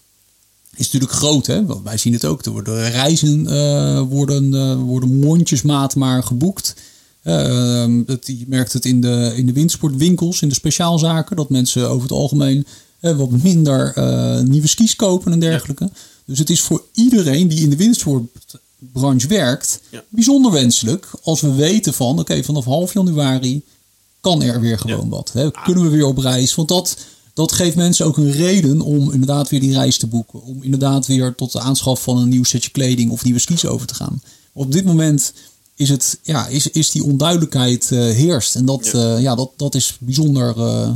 [0.75, 1.47] is natuurlijk groot.
[1.47, 1.67] Hè?
[1.67, 2.45] Want wij zien het ook.
[2.45, 3.45] Er worden reizen
[4.09, 6.75] worden, worden mondjesmaat maar geboekt.
[7.25, 11.88] Uh, dat, je merkt het in de, in de windsportwinkels, in de speciaalzaken, dat mensen
[11.88, 12.66] over het algemeen
[13.00, 15.90] uh, wat minder uh, nieuwe skis kopen en dergelijke.
[16.25, 21.95] Dus het is voor iedereen die in de windsportbranche werkt bijzonder wenselijk als we weten
[21.95, 23.62] van oké, vanaf half januari
[24.21, 25.31] kan er weer gewoon wat.
[25.33, 25.50] Hè?
[25.50, 26.54] Kunnen we weer op reis?
[26.54, 26.97] Want dat,
[27.35, 30.43] dat geeft mensen ook een reden om inderdaad weer die reis te boeken.
[30.43, 33.87] Om inderdaad weer tot de aanschaf van een nieuw setje kleding of nieuwe skis over
[33.87, 34.23] te gaan.
[34.52, 35.33] Op dit moment
[35.76, 38.54] is, het, ja, is, is die onduidelijkheid uh, heerst.
[38.54, 39.14] En dat, ja.
[39.14, 39.35] Uh, ja.
[39.35, 40.90] dat, dat is bijzonder uh,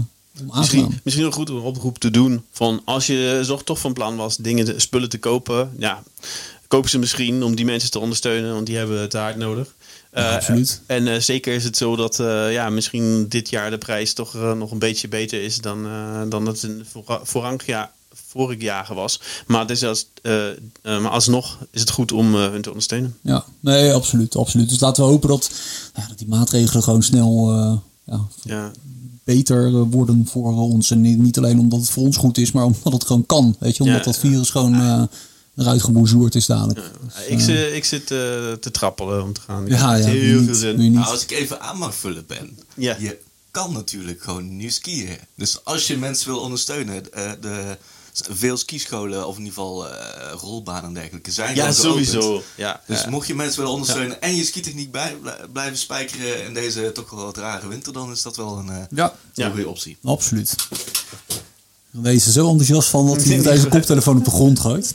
[0.53, 4.37] misschien, misschien een goed oproep te doen van als je zo toch van plan was
[4.37, 6.03] dingen, spullen te kopen, ja,
[6.69, 9.75] koop ze misschien om die mensen te ondersteunen, want die hebben het hard nodig.
[10.13, 10.81] Ja, absoluut.
[10.87, 12.17] En zeker is het zo dat
[12.51, 15.89] ja, misschien dit jaar de prijs toch nog een beetje beter is dan,
[16.29, 16.85] dan het in
[17.23, 17.91] vorig jaar,
[18.27, 19.21] vorig jaar was.
[19.47, 20.53] Maar, het is als, uh, uh,
[20.83, 23.17] maar alsnog is het goed om uh, hun te ondersteunen.
[23.21, 24.69] Ja, nee, absoluut, absoluut.
[24.69, 25.51] Dus laten we hopen dat,
[25.95, 27.53] ja, dat die maatregelen gewoon snel
[28.05, 28.71] ja, ja.
[29.25, 30.91] beter worden voor ons.
[30.91, 33.57] En niet alleen omdat het voor ons goed is, maar omdat het gewoon kan.
[33.59, 35.09] Weet je, omdat ja, dat virus gewoon
[35.57, 36.81] eruit gebonjourd is dadelijk.
[37.05, 39.67] Dus, ik, zit, ik zit te trappelen om te gaan.
[39.67, 40.93] Ik ja, ja, heel veel zin.
[40.93, 42.59] Nou, als ik even aan mag vullen ben.
[42.75, 42.97] Ja.
[42.99, 43.19] Je
[43.51, 45.19] kan natuurlijk gewoon nu skiën.
[45.35, 47.05] Dus als je mensen wil ondersteunen,
[47.41, 47.77] de
[48.31, 49.93] veel skischolen, of in ieder geval uh,
[50.41, 52.43] rolbanen en dergelijke, zijn Ja, sowieso.
[52.57, 55.17] Ja, dus mocht je mensen willen ondersteunen en je skitechniek bij,
[55.53, 58.77] blijven spijkeren in deze toch wel wat rare winter, dan is dat wel een, uh,
[58.91, 59.15] ja.
[59.35, 59.97] een goede optie.
[60.03, 60.55] Absoluut.
[61.91, 64.95] Wees er zo enthousiast van dat hij met deze koptelefoon op de grond gooit.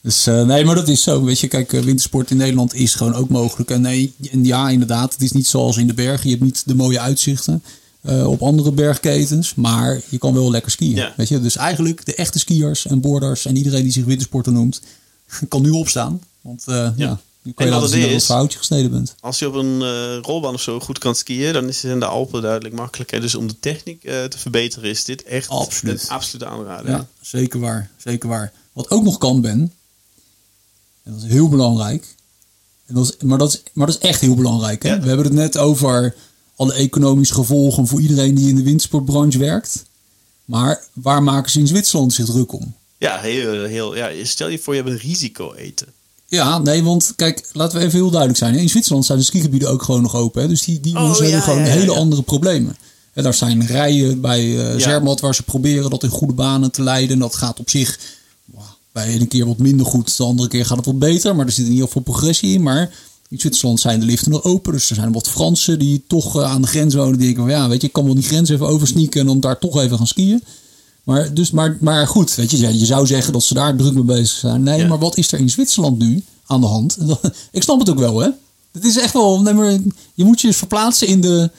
[0.00, 1.24] Dus uh, nee, maar dat is zo.
[1.24, 3.70] Weet je, kijk, wintersport in Nederland is gewoon ook mogelijk.
[3.70, 6.24] En nee, en ja, inderdaad, het is niet zoals in de bergen.
[6.24, 7.62] Je hebt niet de mooie uitzichten.
[8.02, 9.54] Uh, op andere bergketens.
[9.54, 10.94] Maar je kan wel lekker skiën.
[10.94, 11.12] Ja.
[11.16, 11.40] Weet je?
[11.40, 14.80] Dus eigenlijk de echte skiers en boarders en iedereen die zich wintersporter noemt,
[15.48, 16.20] kan nu opstaan.
[16.40, 16.92] Want uh, ja.
[16.96, 17.20] ja.
[17.42, 19.14] nu kan je laten zien dat foutje gesneden bent.
[19.20, 22.00] Als je op een uh, rolbaan of zo goed kan skiën, dan is het in
[22.00, 23.20] de Alpen duidelijk makkelijker.
[23.20, 26.02] Dus om de techniek te verbeteren is dit echt absoluut.
[26.02, 26.90] een absolute aanrader.
[26.90, 27.90] Ja, zeker waar.
[27.96, 28.52] Zeker waar.
[28.72, 29.72] Wat ook nog kan, Ben,
[31.08, 32.16] en dat is heel belangrijk.
[32.86, 34.82] En dat is, maar, dat is, maar dat is echt heel belangrijk.
[34.82, 35.00] Hè?
[35.00, 36.14] We hebben het net over
[36.58, 39.84] alle economische gevolgen voor iedereen die in de windsportbranche werkt.
[40.44, 42.74] Maar waar maken ze in Zwitserland zich druk om?
[42.98, 45.86] Ja, heel, heel, ja, stel je voor je hebt een risico eten.
[46.26, 48.54] Ja, nee, want kijk, laten we even heel duidelijk zijn.
[48.54, 50.42] In Zwitserland zijn de skigebieden ook gewoon nog open.
[50.42, 50.48] Hè?
[50.48, 52.76] Dus die, die oh, hebben gewoon hele andere problemen.
[53.12, 56.82] En daar zijn rijen bij uh, Zermatt waar ze proberen dat in goede banen te
[56.82, 57.18] leiden.
[57.18, 57.98] Dat gaat op zich
[58.92, 61.36] bij een keer wat minder goed, de andere keer gaat het wat beter.
[61.36, 62.62] Maar er zit in ieder geval progressie in.
[62.62, 62.90] Maar
[63.28, 64.72] in Zwitserland zijn de liften nog open.
[64.72, 67.18] Dus er zijn wat Fransen die toch eh, aan de grens wonen.
[67.18, 69.40] Die denken van ja, weet je, ik kan wel die grens even oversneaken en dan
[69.40, 70.42] daar toch even gaan skiën.
[71.04, 74.02] Maar, dus, maar, maar goed, weet je, je zou zeggen dat ze daar druk mee
[74.02, 74.62] bezig zijn.
[74.62, 76.98] Nee, maar wat is er in Zwitserland nu aan de hand?
[77.50, 78.28] ik snap het ook wel, hè?
[78.72, 79.78] Het is echt wel, nee, maar
[80.14, 81.50] je moet je eens verplaatsen in, de,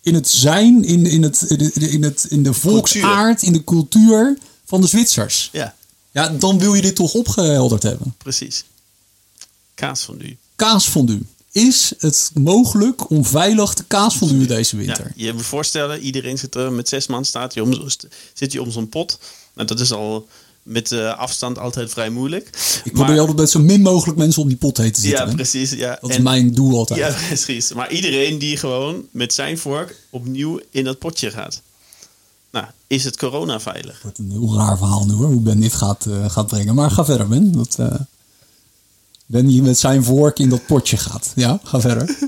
[0.00, 4.80] in het zijn, in, in, het, in, het, in de volksaard, in de cultuur van
[4.80, 5.48] de Zwitsers.
[5.52, 5.74] Ja.
[6.10, 8.14] Ja, dan wil je dit toch opgehelderd hebben.
[8.18, 8.64] Precies.
[9.74, 11.20] Kaas van nu kaasfondue.
[11.52, 15.12] is het mogelijk om veilig de kaas van duwen deze winter?
[15.14, 17.88] Ja, je moet voorstellen, iedereen zit er met zes man, staat je om,
[18.34, 19.18] zit je om zo'n pot.
[19.54, 20.28] Nou, dat is al
[20.62, 22.46] met uh, afstand altijd vrij moeilijk.
[22.84, 25.28] Ik probeer maar, altijd met zo min mogelijk mensen om die pot heen te zitten.
[25.28, 25.70] Ja, precies.
[25.70, 25.98] Ja.
[26.00, 26.98] Dat is mijn doel altijd.
[26.98, 27.72] Ja, precies.
[27.72, 31.62] Maar iedereen die gewoon met zijn vork opnieuw in dat potje gaat.
[32.50, 34.02] Nou, is het corona veilig?
[34.02, 36.74] Wordt een heel raar verhaal nu hoor, hoe Ben dit gaat, uh, gaat brengen.
[36.74, 37.52] Maar ga verder Ben.
[37.52, 37.94] Dat, uh,
[39.28, 41.32] ben die met zijn vork in dat potje gaat.
[41.34, 42.08] Ja, ga verder.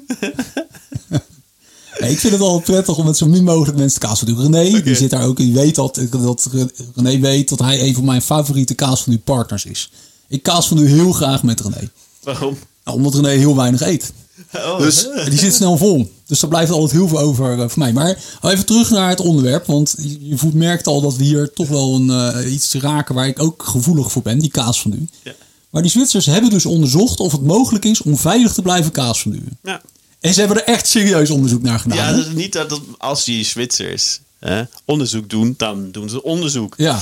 [1.99, 4.41] ik vind het wel prettig om met zo min mogelijk mensen te kaas te doen.
[4.41, 5.37] René, die zit daar ook.
[5.37, 6.51] Die weet dat, dat
[6.95, 9.91] René weet dat hij een van mijn favoriete kaas van uw partners is.
[10.29, 11.91] Ik kaas van u heel graag met René.
[12.23, 12.59] Waarom?
[12.85, 14.13] Nou, omdat René heel weinig eet.
[14.55, 14.79] Oh.
[14.79, 16.13] Dus die zit snel vol.
[16.27, 17.93] Dus daar blijft altijd heel veel over uh, voor mij.
[17.93, 19.67] Maar even terug naar het onderwerp.
[19.67, 22.07] Want je, je merkt al dat we hier toch wel een,
[22.45, 24.39] uh, iets raken waar ik ook gevoelig voor ben.
[24.39, 25.09] Die kaas van u.
[25.23, 25.33] Ja.
[25.71, 29.23] Maar die Zwitsers hebben dus onderzocht of het mogelijk is om veilig te blijven kaas
[29.23, 29.43] van u.
[29.63, 29.83] Ja.
[30.21, 31.97] En ze hebben er echt serieus onderzoek naar gedaan.
[31.97, 36.75] Ja, dat is niet dat, als die Zwitsers hè, onderzoek doen, dan doen ze onderzoek.
[36.77, 37.01] Ja.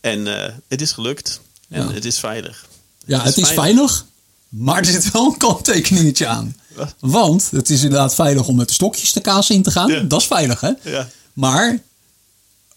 [0.00, 1.40] En uh, het is gelukt.
[1.68, 1.92] En ja.
[1.92, 2.66] het is veilig.
[3.06, 4.06] Ja, het is, veilig.
[4.48, 6.56] maar er zit wel een kanttekeningetje aan.
[6.74, 6.94] Wat?
[6.98, 9.90] Want het is inderdaad veilig om met de stokjes de kaas in te gaan.
[9.90, 10.00] Ja.
[10.00, 10.70] Dat is veilig, hè?
[10.82, 11.08] Ja.
[11.32, 11.78] Maar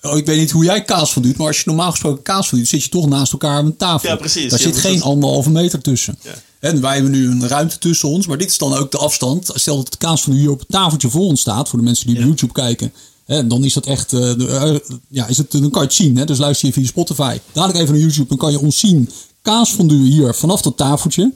[0.05, 2.69] Oh, ik weet niet hoe jij kaas verduurt, maar als je normaal gesproken kaas verduurt,
[2.69, 4.09] zit je toch naast elkaar aan een tafel.
[4.09, 4.49] Ja, precies.
[4.49, 6.17] Daar zit geen anderhalve meter tussen.
[6.21, 6.31] Ja.
[6.59, 9.49] En wij hebben nu een ruimte tussen ons, maar dit is dan ook de afstand.
[9.53, 12.07] Stel dat de kaas van hier op het tafeltje voor ons staat, voor de mensen
[12.07, 12.93] die op YouTube kijken.
[13.25, 14.75] Hè, dan is dat echt, uh,
[15.07, 16.17] ja, is het, dan kan je het zien.
[16.17, 16.25] Hè?
[16.25, 17.37] Dus luister je via Spotify.
[17.51, 19.09] Dadelijk even naar YouTube, dan kan je ons zien.
[19.41, 21.33] Kaas van hier vanaf dat tafeltje.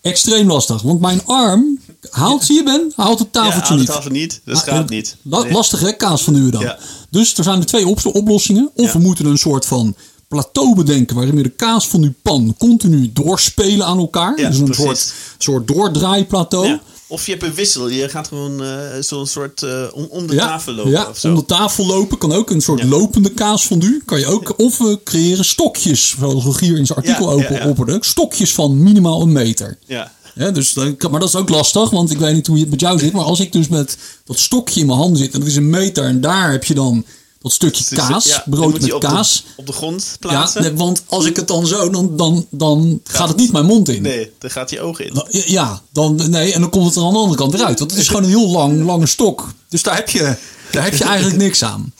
[0.00, 1.78] Extreem lastig, want mijn arm
[2.10, 3.88] haalt, zie je Ben, haalt het tafeltje ja, niet.
[3.88, 5.16] het tafel niet, dat gaat ah, niet.
[5.22, 5.52] Nee.
[5.52, 6.62] Lastig hè, kaas van nu dan.
[6.62, 6.78] Ja.
[7.10, 8.70] Dus er zijn er twee oplossingen.
[8.74, 9.96] Of we moeten een soort van
[10.28, 14.36] plateau bedenken waarin we de kaas van uw pan continu doorspelen aan elkaar.
[14.36, 16.78] dus een soort, soort doordraaiplateau.
[17.06, 17.88] Of je hebt een wissel.
[17.88, 18.68] Je gaat gewoon uh,
[19.00, 20.90] zo'n soort uh, om, om, de tafel lopen.
[20.90, 21.28] Ja, of zo.
[21.28, 24.02] om de tafel lopen kan ook een soort lopende kaas van u.
[24.04, 27.96] Kan je ook, of we creëren stokjes, zoals Rogier in zijn artikel open opperde.
[28.00, 29.78] Stokjes van minimaal een meter.
[29.86, 30.12] Ja.
[30.34, 30.74] Dus,
[31.10, 33.12] maar dat is ook lastig, want ik weet niet hoe het met jou zit.
[33.12, 35.70] Maar als ik dus met dat stokje in mijn hand zit en dat is een
[35.70, 37.04] meter en daar heb je dan
[37.44, 39.44] dat stukje kaas, brood met kaas.
[39.46, 40.62] De, op de grond plaatsen.
[40.62, 43.88] Ja, want als ik het dan zo, dan, dan, dan gaat, het niet mijn mond
[43.88, 44.02] in.
[44.02, 45.42] Nee, dan gaat die ogen in.
[45.46, 47.78] Ja, dan, nee, en dan komt het er aan de andere kant eruit.
[47.78, 49.52] Want het is gewoon een heel lang, lange stok.
[49.68, 50.36] Dus daar heb je,
[50.70, 51.92] daar heb je eigenlijk niks aan.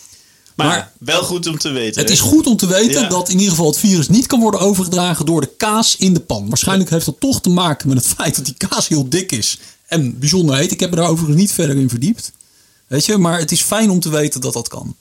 [0.55, 2.01] Maar, wel goed om te weten.
[2.01, 4.61] Het is goed om te weten dat in ieder geval het virus niet kan worden
[4.61, 6.49] overgedragen door de kaas in de pan.
[6.49, 9.59] Waarschijnlijk heeft dat toch te maken met het feit dat die kaas heel dik is
[9.87, 10.73] en bijzonder heet.
[10.73, 12.33] Ik heb me daar overigens niet verder in verdiept.
[12.87, 14.97] Weet je, maar het is fijn om te weten dat dat kan.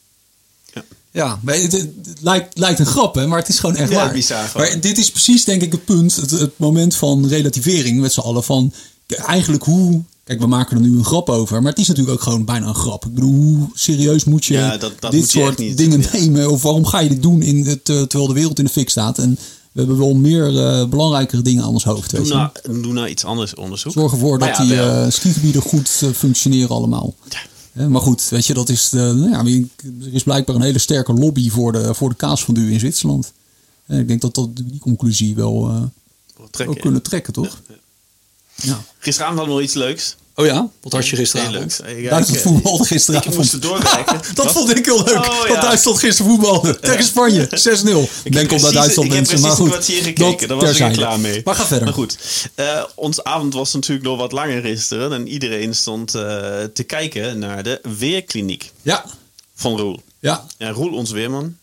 [0.74, 1.90] Ja, ja het, het,
[2.22, 4.14] lijkt, lijkt een grap, hè, maar het is gewoon echt waar.
[4.14, 8.14] Bizar, maar dit is precies, denk ik, het punt, het, het moment van relativering met
[8.14, 8.44] z'n allen.
[8.44, 8.74] Van
[9.16, 12.24] eigenlijk hoe Kijk, we maken er nu een grap over, maar het is natuurlijk ook
[12.24, 13.06] gewoon bijna een grap.
[13.06, 16.52] Ik bedoel, hoe serieus moet je ja, dat, dat dit moet soort niet, dingen nemen?
[16.52, 18.90] Of waarom ga je dit doen in het, uh, terwijl de wereld in de fik
[18.90, 19.18] staat?
[19.18, 19.38] En
[19.72, 22.16] we hebben wel meer uh, belangrijkere dingen aan ons hoofd.
[22.16, 22.50] Doe nou,
[22.82, 23.92] doe nou iets anders onderzoek.
[23.92, 27.16] Zorg ervoor dat ja, die uh, skigebieden goed functioneren allemaal.
[27.74, 27.88] Ja.
[27.88, 29.66] maar goed, weet je, dat is de, nou ja,
[30.06, 33.34] er is blijkbaar een hele sterke lobby voor de, voor de kaasfondue in Zwitserland.
[33.86, 35.92] En ik denk dat, dat die conclusie wel,
[36.52, 37.62] wel kunnen trekken, toch?
[37.68, 37.76] Ja.
[39.00, 40.16] Gisteravond hadden we nog iets leuks.
[40.36, 40.70] Oh ja?
[40.82, 41.80] Wat had je gisteravond?
[41.86, 43.34] Ja, Duitsland voetbal gisteravond.
[43.34, 44.22] Ik moest doorwerken.
[44.36, 45.18] dat vond ik heel leuk.
[45.18, 45.54] Oh, ja.
[45.54, 46.80] Dat Duitsland gisteren voetbalde.
[46.80, 47.48] Tegen Spanje.
[48.20, 48.24] 6-0.
[48.24, 49.42] Ik denk op dat Duitsland mensen.
[49.42, 49.88] Maar goed.
[49.90, 50.48] Ik heb gekeken.
[50.48, 51.42] Daar was ik klaar mee.
[51.44, 51.86] Maar ga verder.
[51.86, 52.18] Maar goed.
[52.56, 55.14] Uh, ons avond was natuurlijk nog wat langer gisteren.
[55.14, 56.22] En iedereen stond uh,
[56.74, 58.72] te kijken naar de weerkliniek.
[58.82, 59.06] Ja.
[59.56, 60.02] Van Roel.
[60.20, 60.46] Ja.
[60.58, 61.58] Ja, Roel, ons weerman.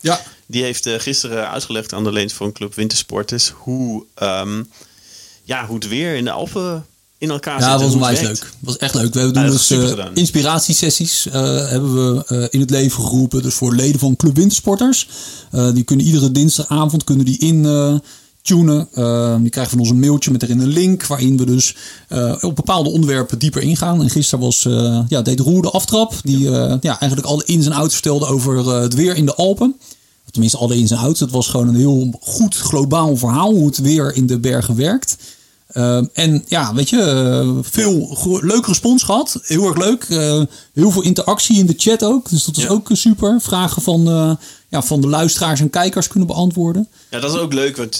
[0.00, 0.22] Ja.
[0.46, 4.04] Die heeft uh, gisteren uitgelegd aan de Leens voor een club Wintersporters hoe...
[4.22, 4.70] Um,
[5.44, 6.86] ja, hoe het weer in de Alpen
[7.18, 7.68] in elkaar ja, zit.
[7.68, 8.38] Ja, dat was onwijs leuk.
[8.38, 9.12] Dat was echt leuk.
[9.12, 11.32] We hebben doen dus uh, inspiratiesessies uh,
[11.68, 13.42] hebben we uh, in het leven geroepen.
[13.42, 15.08] Dus voor leden van Club Wintersporters.
[15.50, 17.62] die kunnen iedere dinsdagavond kunnen die in
[18.42, 18.88] tunen.
[19.42, 21.06] die krijgen van ons een mailtje met erin een link.
[21.06, 21.76] Waarin we dus
[22.40, 24.02] op bepaalde onderwerpen dieper ingaan.
[24.02, 24.62] En gisteren was,
[25.08, 26.14] ja, deed Roer de aftrap.
[26.22, 26.78] Die ja.
[26.80, 27.00] ja.
[27.00, 29.76] eigenlijk alle ins en outs vertelde over het weer in de Alpen.
[30.34, 31.20] Tenminste, alle ins en outs.
[31.20, 35.16] Het was gewoon een heel goed globaal verhaal hoe het weer in de bergen werkt.
[35.72, 36.96] Uh, en ja, weet je,
[37.44, 39.40] uh, veel leuke respons gehad.
[39.42, 40.08] Heel erg leuk.
[40.08, 40.42] Uh,
[40.72, 42.30] heel veel interactie in de chat ook.
[42.30, 42.68] Dus dat is ja.
[42.68, 43.40] ook super.
[43.40, 44.04] Vragen van,
[44.68, 46.88] ja, van de luisteraars en kijkers kunnen beantwoorden.
[47.10, 47.96] Ja, dat is ook leuk, want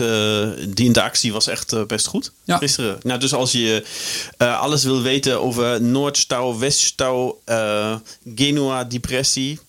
[0.77, 2.57] die interactie was echt best goed ja.
[2.57, 2.99] gisteren.
[3.03, 3.85] Nou, dus als je
[4.39, 7.39] alles wil weten over Noordstouw, Weststouw,
[8.35, 9.61] Genua, depressie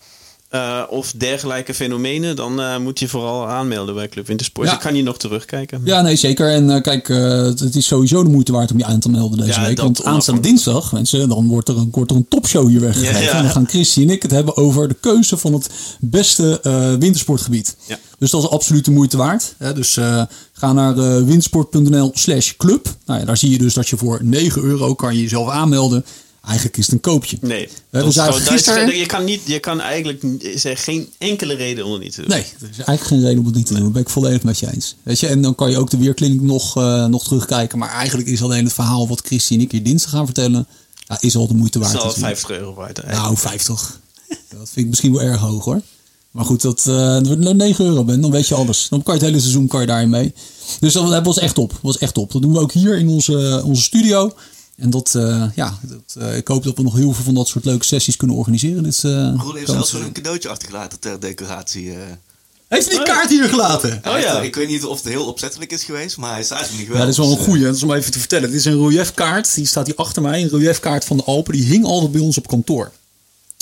[0.55, 4.67] uh, of dergelijke fenomenen, dan uh, moet je vooral aanmelden bij Club Wintersport.
[4.67, 4.73] Ja.
[4.73, 5.81] Ik kan je nog terugkijken.
[5.83, 6.49] Ja, nee, zeker.
[6.51, 7.07] En uh, kijk,
[7.59, 9.79] het is sowieso de moeite waard om je aan te melden deze ja, week.
[9.79, 13.21] Want aanstaande dinsdag, mensen, dan wordt er een, wordt er een topshow hier weggegeven.
[13.21, 16.59] Ja, en dan gaan Christy en ik het hebben over de keuze van het beste
[16.99, 17.77] wintersportgebied.
[18.19, 19.55] Dus dat is absoluut de moeite waard.
[19.57, 19.73] Hè?
[19.73, 19.99] Dus
[20.53, 22.87] ga naar wintersport.nl slash club.
[23.05, 26.05] Nou ja, daar zie je dus dat je voor 9 euro kan je jezelf aanmelden.
[26.45, 27.37] Eigenlijk is het een koopje.
[27.41, 27.69] Nee.
[27.89, 28.97] We hebben gisteren...
[28.97, 30.23] je, kan niet, je kan eigenlijk
[30.63, 32.29] er geen enkele reden om het niet te doen.
[32.29, 33.83] Nee, er is eigenlijk geen reden om het niet te doen.
[33.83, 34.95] Dat ben ik volledig met je eens.
[35.03, 37.77] Weet je, en dan kan je ook de Weerkliniek nog, uh, nog terugkijken.
[37.77, 40.67] Maar eigenlijk is alleen het verhaal wat Christy en ik hier dinsdag gaan vertellen...
[41.07, 41.93] Ja, is al de moeite waard.
[41.93, 42.99] Het is al 50 euro waard.
[42.99, 43.41] Eigenlijk.
[43.41, 43.99] Nou, 50.
[44.27, 45.81] dat vind ik misschien wel erg hoog hoor.
[46.31, 48.87] Maar goed, dat uh, het 9 euro bent, dan weet je alles.
[48.89, 50.33] Dan kan je het hele seizoen kan je daarin mee.
[50.79, 51.79] Dus dat was echt op.
[51.81, 52.31] was echt op.
[52.31, 54.33] Dat doen we ook hier in onze, onze studio.
[54.75, 57.47] En dat, uh, ja, dat, uh, ik hoop dat we nog heel veel van dat
[57.47, 58.83] soort leuke sessies kunnen organiseren.
[58.83, 61.93] Dit, uh, Roel heeft zelfs een cadeautje achtergelaten ter decoratie.
[62.67, 64.01] Heeft hij die kaart hier gelaten?
[64.07, 64.41] Oh ja.
[64.41, 66.97] Ik weet niet of het heel opzettelijk is geweest, maar hij staat er niet wel.
[66.97, 67.63] Ja, dat is wel een goeie.
[67.63, 68.49] Dat is om even te vertellen.
[68.49, 69.55] Dit is een reliefkaart.
[69.55, 70.41] Die staat hier achter mij.
[70.41, 71.53] Een reliefkaart van de Alpen.
[71.53, 72.91] Die hing altijd bij ons op kantoor.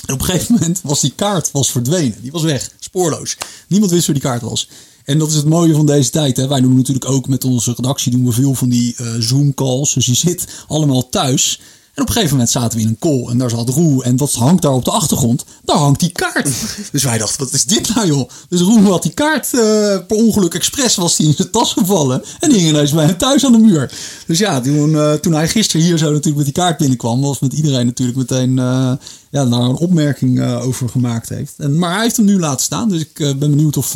[0.05, 2.21] En op een gegeven moment was die kaart was verdwenen.
[2.21, 2.69] Die was weg.
[2.79, 3.37] Spoorloos.
[3.67, 4.69] Niemand wist waar die kaart was.
[5.03, 6.37] En dat is het mooie van deze tijd.
[6.37, 6.47] Hè.
[6.47, 9.93] Wij doen natuurlijk ook met onze redactie doen we veel van die uh, Zoom-calls.
[9.93, 11.59] Dus je zit allemaal thuis.
[11.93, 14.03] En op een gegeven moment zaten we in een call en daar zat Roe.
[14.03, 15.45] En wat hangt daar op de achtergrond?
[15.63, 16.49] Daar hangt die kaart.
[16.91, 18.29] dus wij dachten, wat is dit nou joh?
[18.49, 19.61] Dus Roe had die kaart uh,
[20.07, 22.23] per ongeluk expres was die in zijn tas gevallen.
[22.39, 23.91] En die hing ineens bij hem thuis aan de muur.
[24.27, 27.21] Dus ja, toen, uh, toen hij gisteren hier zo natuurlijk met die kaart binnenkwam...
[27.21, 28.91] was met iedereen natuurlijk meteen uh,
[29.29, 31.53] ja, daar een opmerking over gemaakt heeft.
[31.57, 32.89] En, maar hij heeft hem nu laten staan.
[32.89, 33.95] Dus ik ben benieuwd of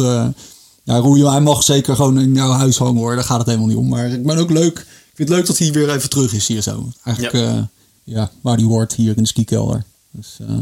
[0.87, 3.15] ja, Roejo, hij mag zeker gewoon in jouw huis hangen hoor.
[3.15, 3.87] Daar gaat het helemaal niet om.
[3.87, 4.79] Maar ik ben ook leuk.
[4.79, 6.91] Ik vind het leuk dat hij weer even terug is hier zo.
[7.03, 7.63] Eigenlijk, ja, uh,
[8.03, 9.85] ja waar hij hoort hier in de skikelder.
[10.11, 10.57] Dus uh,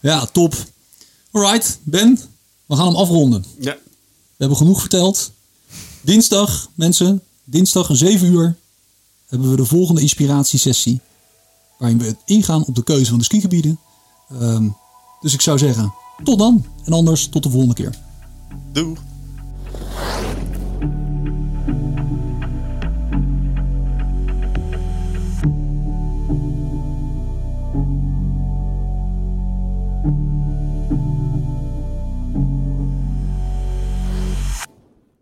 [0.00, 0.54] ja, top.
[1.30, 2.20] Alright, Ben.
[2.66, 3.44] We gaan hem afronden.
[3.58, 3.76] Ja.
[3.82, 5.32] We hebben genoeg verteld.
[6.00, 7.22] Dinsdag, mensen.
[7.44, 8.56] Dinsdag, 7 uur.
[9.26, 11.00] Hebben we de volgende inspiratiesessie.
[11.78, 13.78] Waarin we ingaan op de keuze van de skigebieden.
[14.32, 14.76] Um,
[15.20, 16.64] dus ik zou zeggen, tot dan.
[16.84, 17.94] En anders tot de volgende keer.
[18.72, 19.07] Doei.